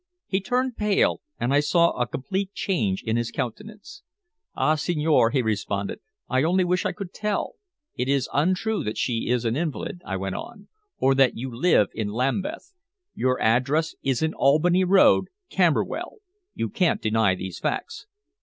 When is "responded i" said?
5.43-6.41